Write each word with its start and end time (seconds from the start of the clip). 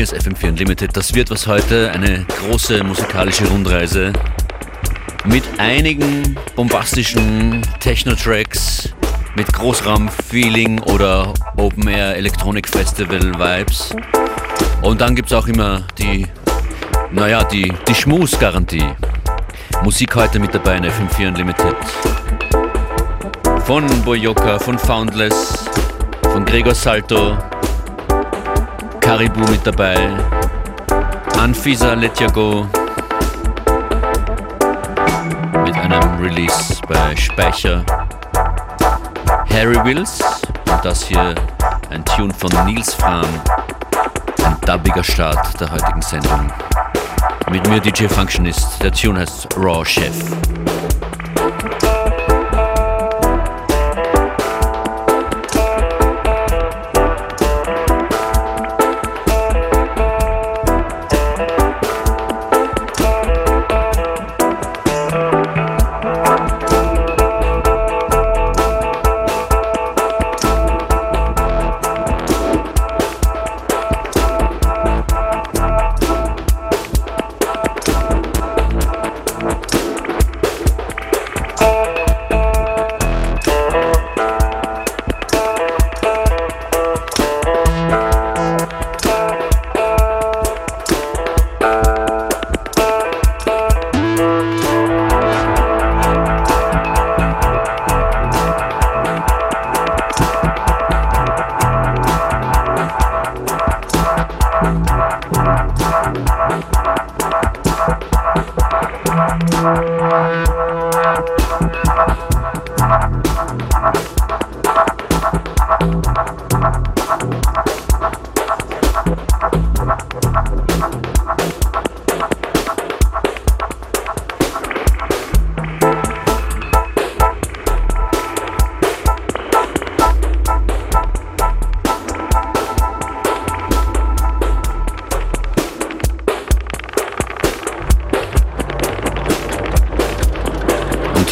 Hier 0.00 0.10
ist 0.10 0.26
FM4 0.26 0.48
Unlimited. 0.48 0.96
Das 0.96 1.14
wird 1.14 1.30
was 1.30 1.46
heute, 1.46 1.90
eine 1.90 2.24
große 2.24 2.82
musikalische 2.82 3.46
Rundreise 3.46 4.14
mit 5.26 5.44
einigen 5.58 6.38
bombastischen 6.56 7.60
Techno-Tracks, 7.80 8.94
mit 9.36 9.52
Großraum-Feeling 9.52 10.80
oder 10.84 11.34
Open-Air 11.58 12.16
Electronic 12.16 12.66
Festival-Vibes. 12.66 13.94
Und 14.80 15.02
dann 15.02 15.14
gibt 15.14 15.30
es 15.30 15.34
auch 15.34 15.46
immer 15.46 15.82
die, 15.98 16.26
naja, 17.10 17.44
die, 17.44 17.70
die 17.86 17.94
Schmus-Garantie. 17.94 18.94
Musik 19.82 20.16
heute 20.16 20.38
mit 20.38 20.54
dabei 20.54 20.78
in 20.78 20.86
FM4 20.86 21.28
Unlimited. 21.28 21.76
Von 23.66 23.86
Boyoka, 24.02 24.58
von 24.58 24.78
Foundless, 24.78 25.66
von 26.32 26.46
Gregor 26.46 26.74
Salto, 26.74 27.36
Caribou 29.10 29.40
mit 29.50 29.66
dabei, 29.66 30.08
Anfisa 31.36 31.94
Let 31.94 32.20
Ya 32.20 32.28
Go. 32.28 32.64
Mit 35.64 35.74
einem 35.74 36.22
Release 36.22 36.80
bei 36.86 37.16
Speicher, 37.16 37.84
Harry 39.50 39.84
Wills. 39.84 40.20
Und 40.70 40.84
das 40.84 41.02
hier 41.02 41.34
ein 41.90 42.04
Tune 42.04 42.32
von 42.32 42.50
Nils 42.64 42.94
Fram, 42.94 43.26
ein 44.44 44.56
dubbiger 44.64 45.02
Start 45.02 45.60
der 45.60 45.72
heutigen 45.72 46.02
Sendung. 46.02 46.52
Mit 47.50 47.68
mir 47.68 47.80
DJ 47.80 48.06
Functionist, 48.06 48.80
der 48.80 48.92
Tune 48.92 49.18
heißt 49.18 49.48
Raw 49.56 49.84
Chef. 49.84 50.14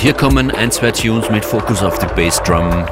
Hier 0.08 0.16
kommen 0.16 0.50
ein, 0.50 0.70
zwei 0.70 0.90
Tunes 0.90 1.28
mit 1.28 1.44
Fokus 1.44 1.82
auf 1.82 1.98
die 1.98 2.06
Bassdrum 2.14 2.86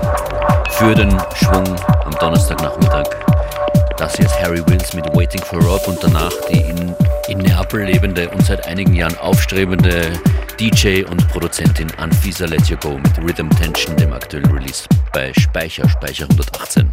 für 0.72 0.94
den 0.94 1.08
Schwung 1.34 1.64
am 2.04 2.12
Donnerstagnachmittag. 2.20 3.06
Das 3.96 4.16
hier 4.16 4.26
ist 4.26 4.38
Harry 4.38 4.62
Wills 4.66 4.92
mit 4.92 5.06
Waiting 5.14 5.40
for 5.40 5.58
Rob 5.62 5.88
und 5.88 5.96
danach 6.02 6.30
die 6.50 6.60
in, 6.60 6.94
in 7.28 7.38
Neapel 7.38 7.84
lebende 7.84 8.28
und 8.28 8.44
seit 8.44 8.66
einigen 8.66 8.92
Jahren 8.94 9.16
aufstrebende 9.16 10.12
DJ 10.60 11.04
und 11.04 11.26
Produzentin 11.28 11.90
Anfisa 11.96 12.44
Let 12.44 12.66
You 12.66 12.76
Go 12.76 12.98
mit 12.98 13.16
Rhythm 13.16 13.48
Tension, 13.48 13.96
dem 13.96 14.12
aktuellen 14.12 14.50
Release 14.50 14.84
bei 15.14 15.32
Speicher, 15.32 15.88
Speicher 15.88 16.26
118. 16.28 16.85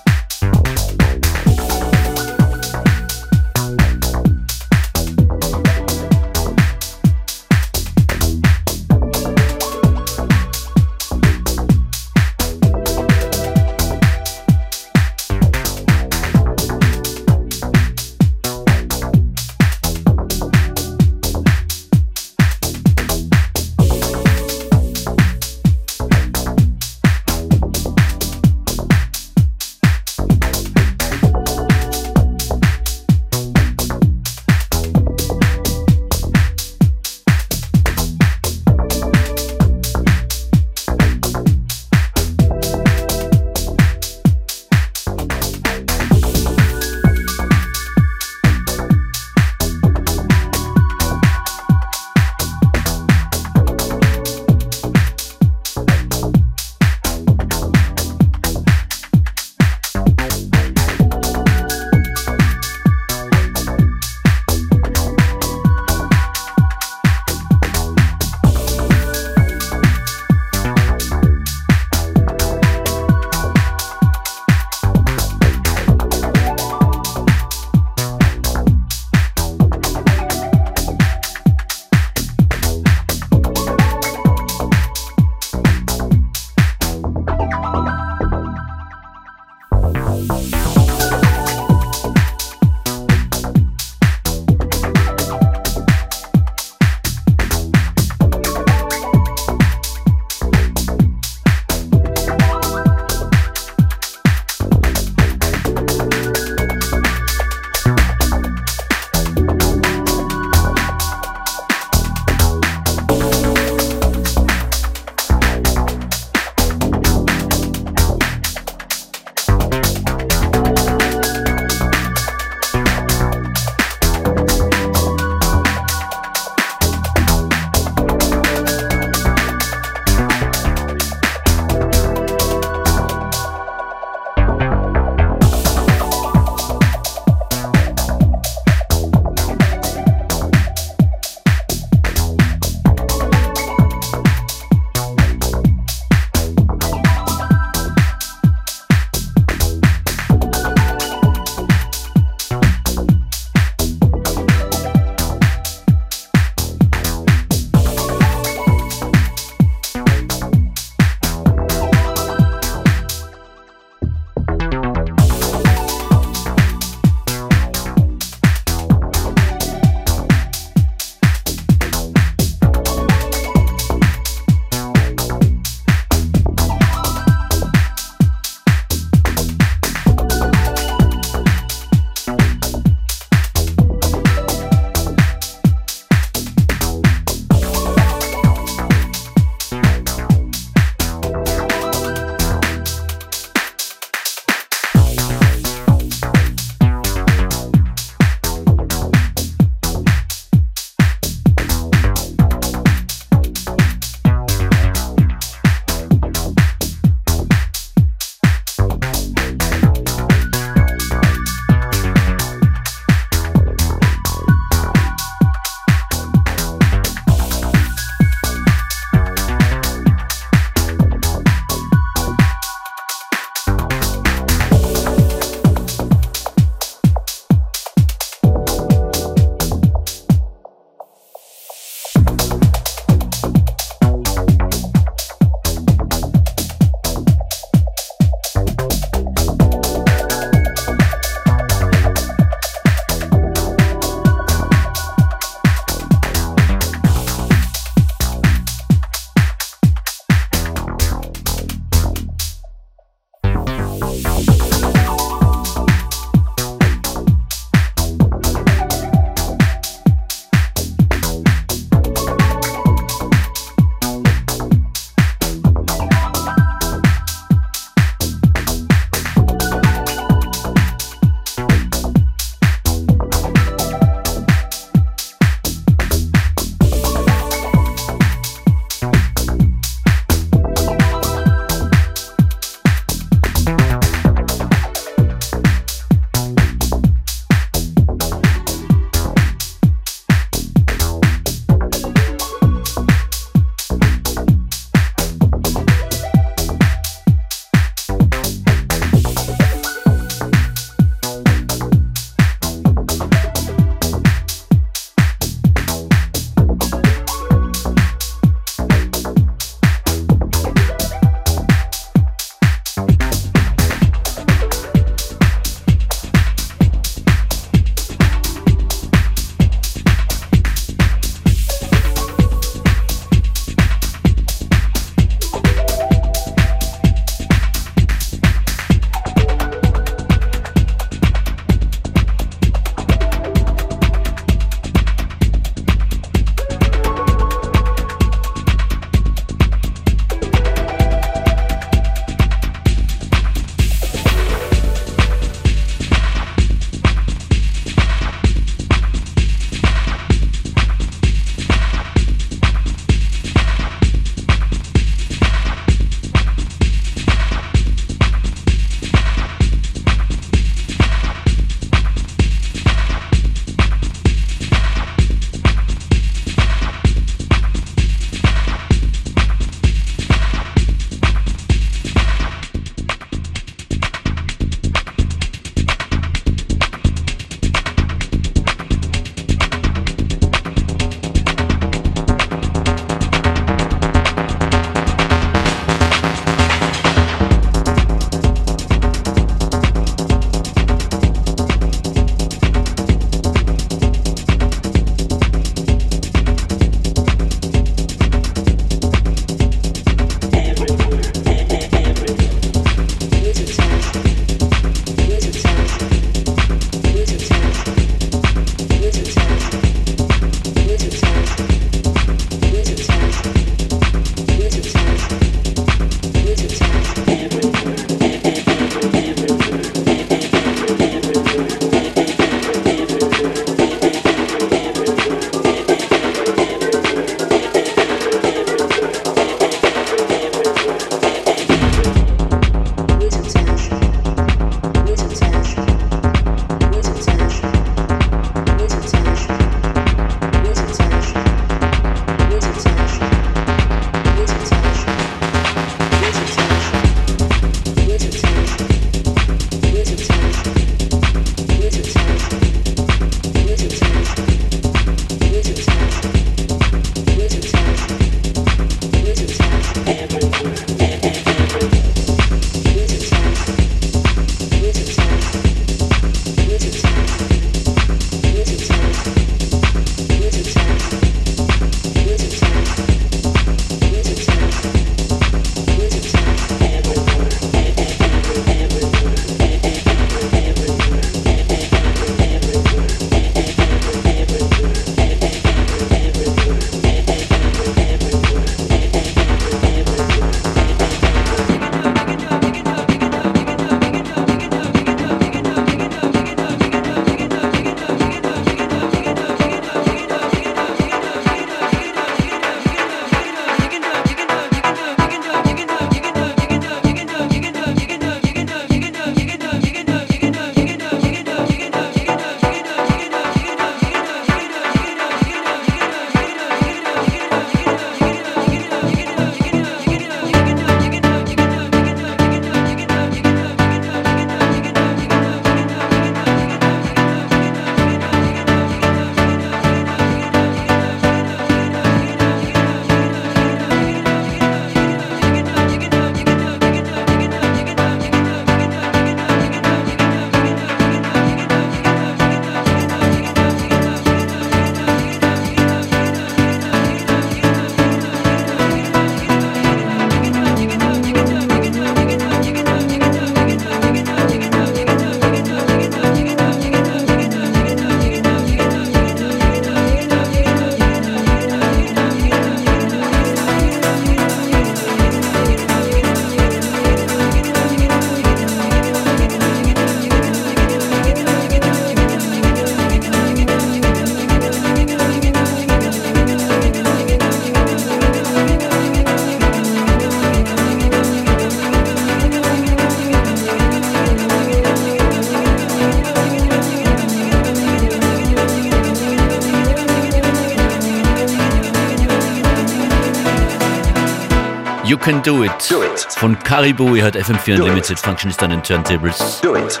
You 595.04 595.18
Can 595.18 595.42
Do 595.42 595.64
It. 595.64 595.70
Do 595.90 596.02
it. 596.02 596.26
Von 596.38 596.58
Caribou 596.58 597.14
hat 597.20 597.36
FM4 597.36 597.76
Do 597.76 597.82
Unlimited 597.82 598.12
it. 598.12 598.18
Functionist 598.20 598.62
an 598.62 598.70
den 598.70 598.82
Turntables. 598.82 599.60
Do 599.60 599.76
it. 599.76 600.00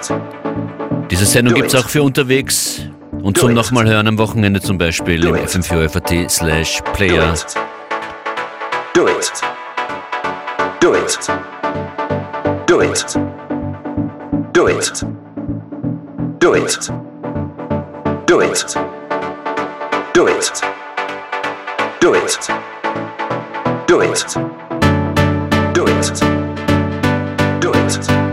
Diese 1.10 1.26
Sendung 1.26 1.52
gibt 1.54 1.68
es 1.68 1.74
auch 1.74 1.88
für 1.90 2.02
unterwegs 2.02 2.80
und 3.22 3.36
Do 3.36 3.42
zum 3.42 3.52
nochmal 3.52 3.86
hören 3.86 4.08
am 4.08 4.16
Wochenende 4.16 4.62
zum 4.62 4.78
Beispiel 4.78 5.20
Do 5.20 5.34
im 5.34 5.36
it. 5.36 5.50
FM4 5.50 6.28
slash 6.30 6.80
Player. 6.94 7.34
Do 8.94 9.06
it. 9.06 9.30
Do 10.80 10.94
it. 10.94 11.18
Do 12.66 12.80
it. 12.80 13.04
Do 14.54 14.68
it. 14.68 15.04
Do 16.40 16.54
it. 16.54 16.90
Do 18.26 18.40
it. 18.40 18.74
Do 20.14 20.28
it. 20.28 20.62
Do 22.00 22.14
it. 22.14 22.38
Do 23.86 24.00
it. 24.00 24.63
Do 26.04 26.12
it. 26.12 27.60
Do 27.60 27.72
it. 27.72 28.23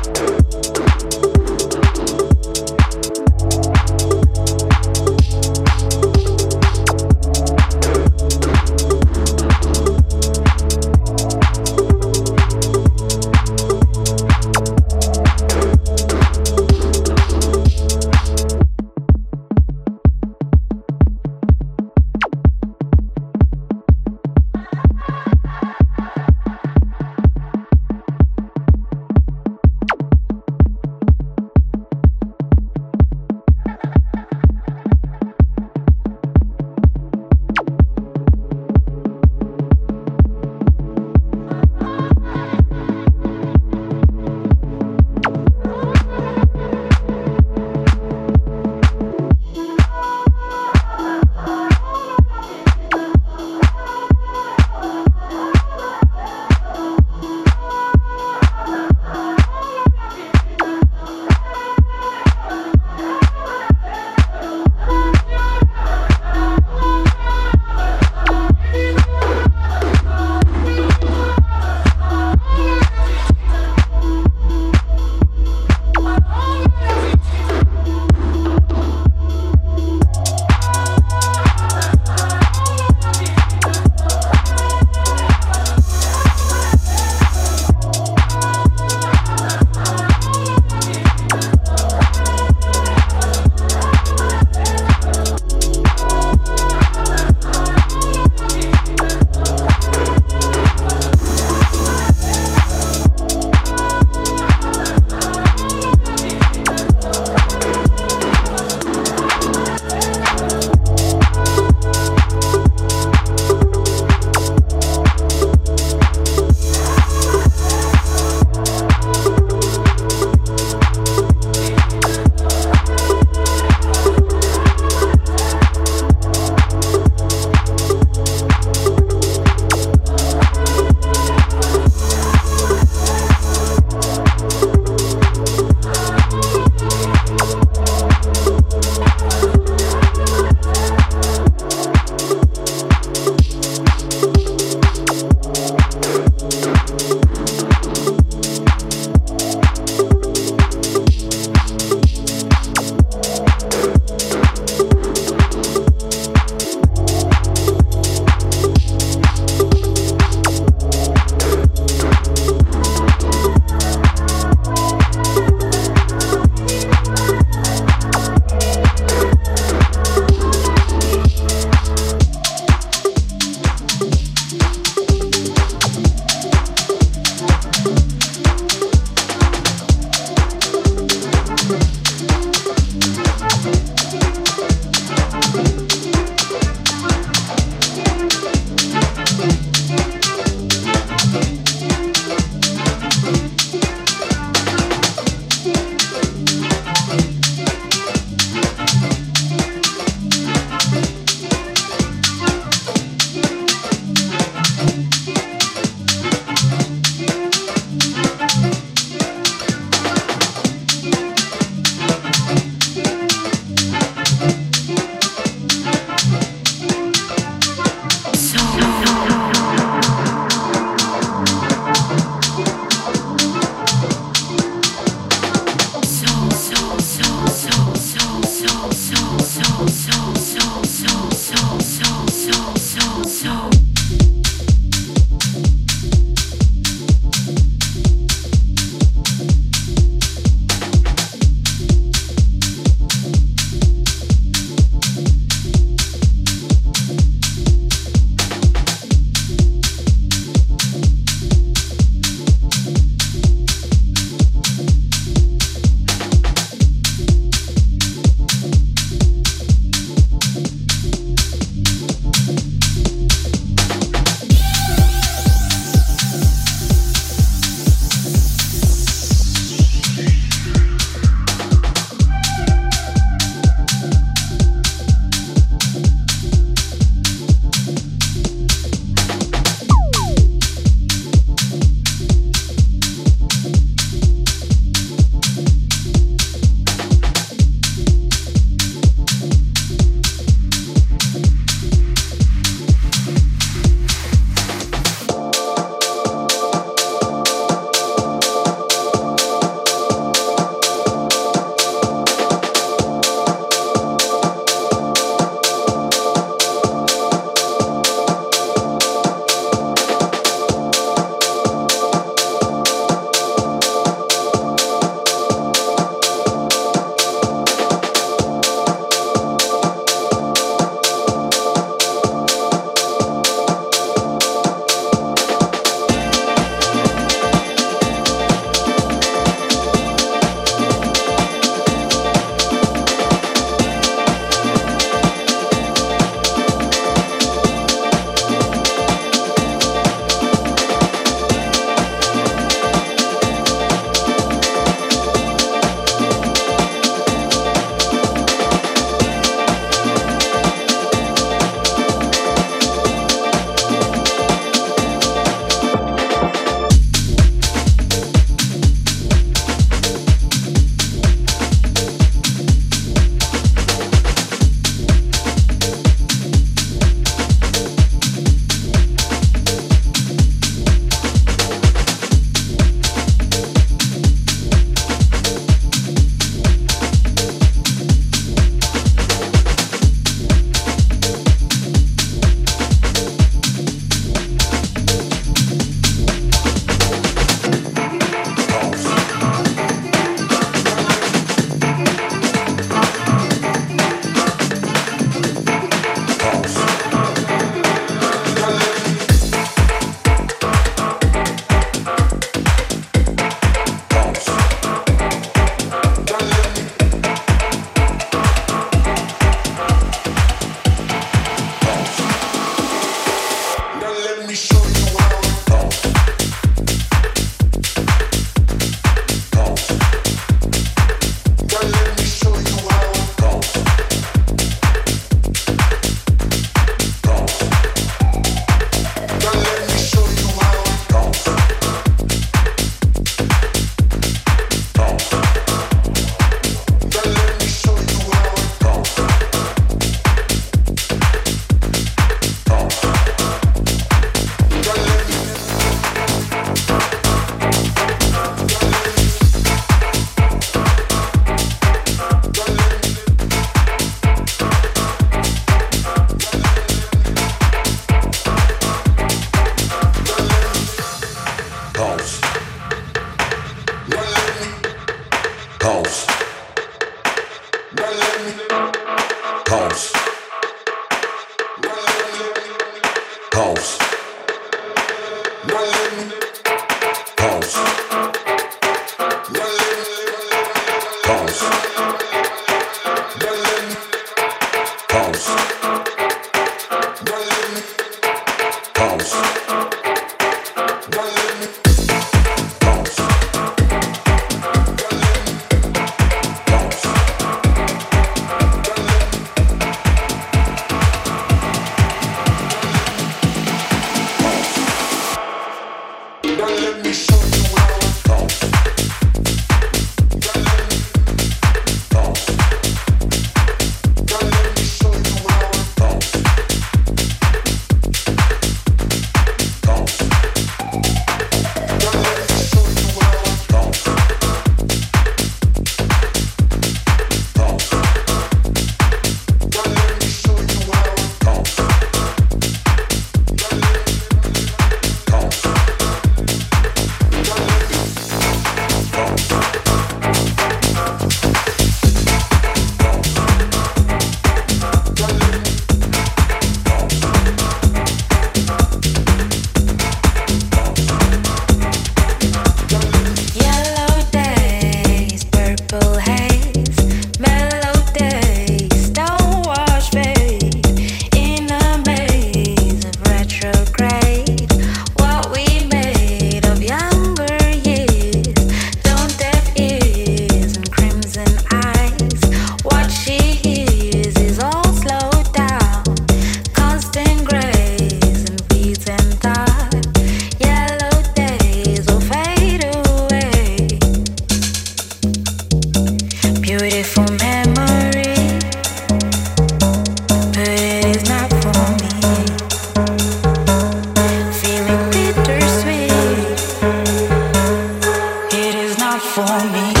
It 599.33 599.97
is 599.97 600.00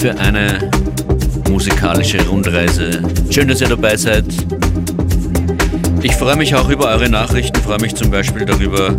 für 0.00 0.18
eine 0.18 0.70
musikalische 1.50 2.26
Rundreise. 2.26 3.02
Schön, 3.28 3.48
dass 3.48 3.60
ihr 3.60 3.68
dabei 3.68 3.96
seid. 3.96 4.24
Ich 6.02 6.16
freue 6.16 6.36
mich 6.36 6.54
auch 6.54 6.70
über 6.70 6.86
eure 6.88 7.10
Nachrichten, 7.10 7.60
freue 7.60 7.80
mich 7.80 7.94
zum 7.94 8.10
Beispiel 8.10 8.46
darüber, 8.46 8.96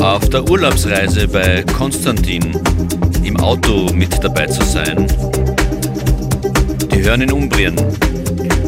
auf 0.00 0.26
der 0.30 0.48
Urlaubsreise 0.48 1.28
bei 1.28 1.62
Konstantin 1.76 2.56
im 3.22 3.36
Auto 3.36 3.90
mit 3.92 4.24
dabei 4.24 4.46
zu 4.46 4.64
sein. 4.64 5.06
Die 6.90 7.02
hören 7.02 7.20
in 7.20 7.30
Umbrien, 7.30 7.76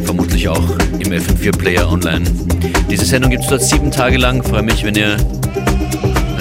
vermutlich 0.04 0.48
auch 0.48 0.70
im 0.98 1.10
FM4-Player 1.10 1.90
online. 1.90 2.26
Diese 2.90 3.06
Sendung 3.06 3.30
gibt 3.30 3.44
es 3.44 3.48
dort 3.48 3.62
sieben 3.62 3.90
Tage 3.90 4.18
lang. 4.18 4.42
Freue 4.42 4.62
mich, 4.62 4.84
wenn 4.84 4.94
ihr 4.94 5.16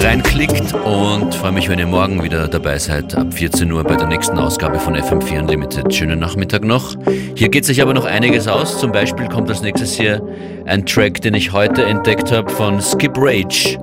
reinklickt 0.06 0.72
und 0.84 1.34
freue 1.34 1.52
mich, 1.52 1.68
wenn 1.68 1.80
ihr 1.80 1.86
morgen 1.86 2.22
wieder 2.22 2.46
dabei 2.46 2.78
seid 2.78 3.14
ab 3.16 3.34
14 3.34 3.70
Uhr 3.72 3.82
bei 3.82 3.96
der 3.96 4.06
nächsten 4.06 4.38
Ausgabe 4.38 4.78
von 4.78 4.94
FM4 4.94 5.40
Unlimited. 5.40 5.92
Schönen 5.92 6.20
Nachmittag 6.20 6.62
noch. 6.62 6.94
Hier 7.34 7.48
geht 7.48 7.64
sich 7.64 7.82
aber 7.82 7.92
noch 7.92 8.04
einiges 8.04 8.46
aus. 8.46 8.78
Zum 8.78 8.92
Beispiel 8.92 9.28
kommt 9.28 9.48
als 9.48 9.62
nächstes 9.62 9.94
hier 9.94 10.22
ein 10.66 10.86
Track, 10.86 11.20
den 11.22 11.34
ich 11.34 11.52
heute 11.52 11.84
entdeckt 11.84 12.30
habe 12.30 12.48
von 12.50 12.80
Skip 12.80 13.12
Rage, 13.16 13.78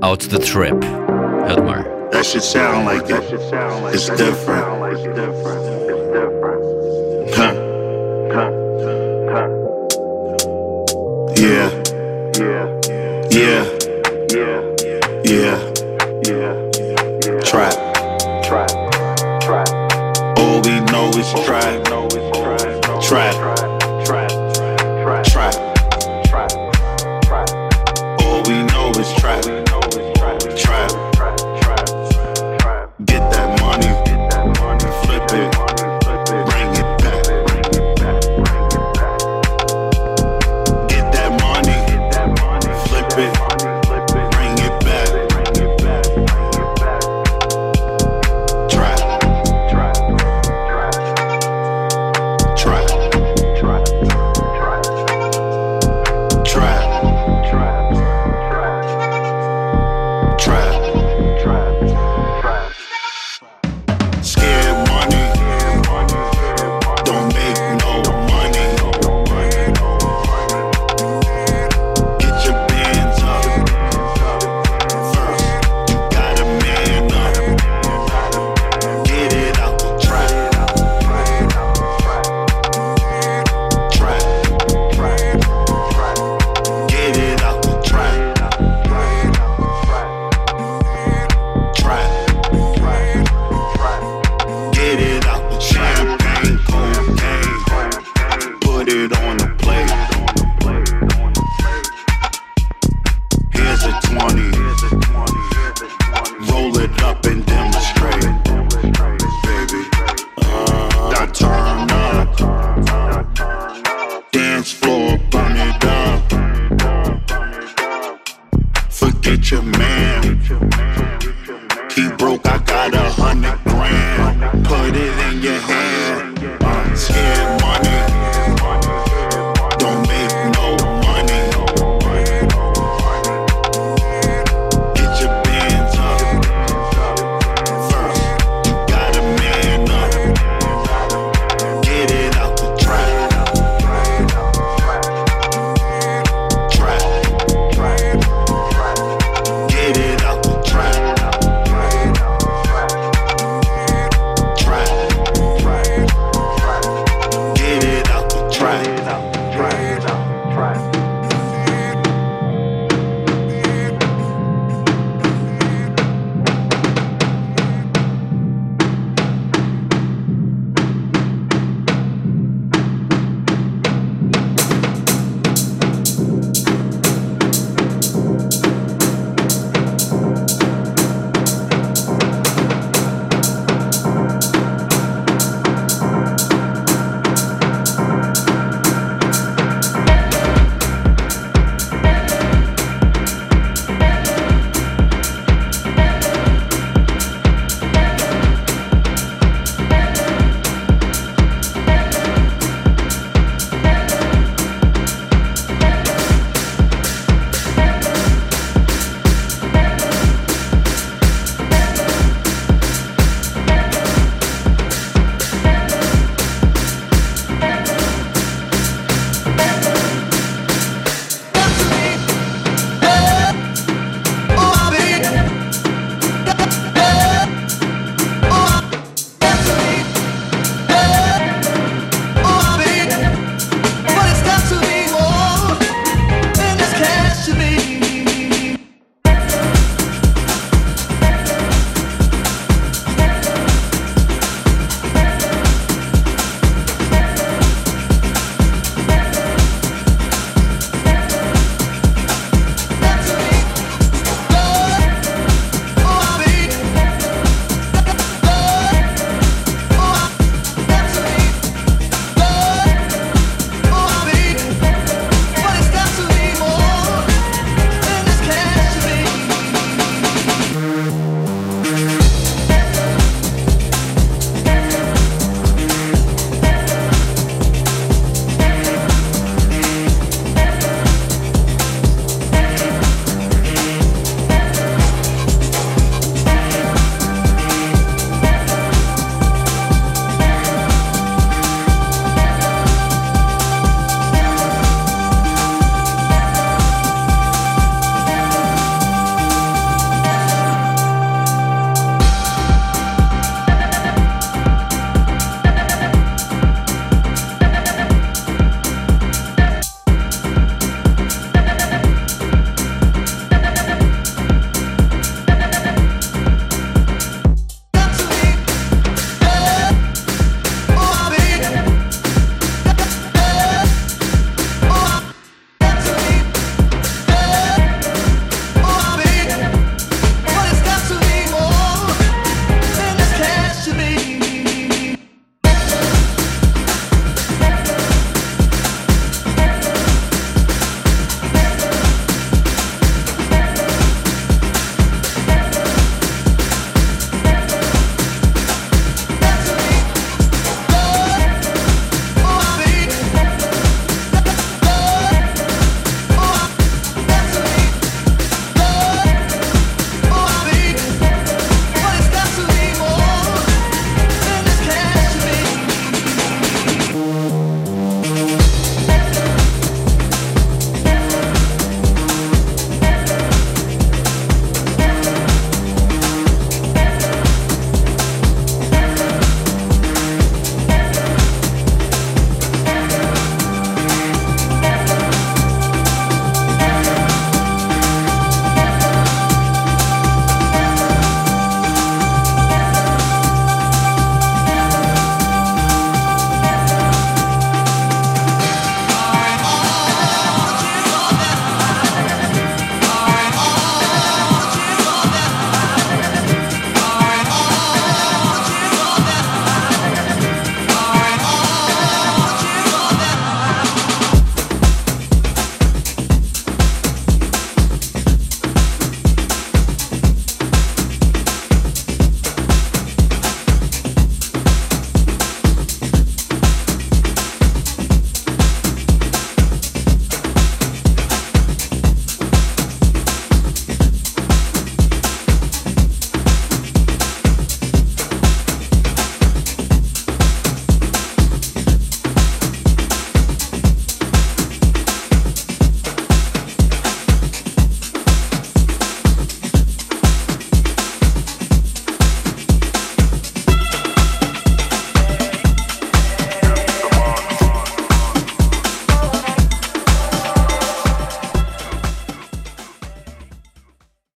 Out 0.00 0.22
the 0.22 0.38
Trap. 0.38 0.84
Hört 1.46 1.64
mal. 1.64 1.84
That 2.10 2.26
should 2.26 2.42
sound 2.42 2.86
like 2.86 3.08
it. 3.08 3.22
It's 3.92 4.06
different. 4.06 5.73